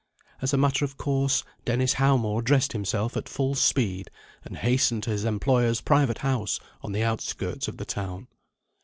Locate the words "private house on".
5.79-6.91